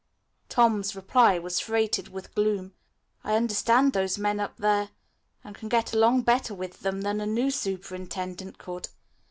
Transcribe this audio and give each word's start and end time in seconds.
Tom's 0.49 0.95
reply 0.95 1.37
was 1.37 1.59
freighted 1.59 2.07
with 2.07 2.33
gloom. 2.33 2.73
"I 3.23 3.35
understand 3.35 3.93
those 3.93 4.17
men 4.17 4.39
up 4.39 4.57
there 4.57 4.89
and 5.43 5.55
can 5.55 5.69
get 5.69 5.93
along 5.93 6.23
better 6.23 6.55
with 6.55 6.79
them 6.79 7.01
than 7.01 7.21
a 7.21 7.27
new 7.27 7.51
superintendent 7.51 8.57
could. 8.57 8.89